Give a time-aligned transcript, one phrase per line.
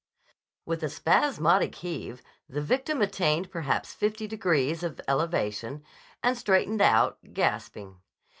[0.65, 5.83] With a spasmodic heave, the victim attained perhaps fifty degrees of elevation,
[6.23, 7.99] and straightened out, gasping.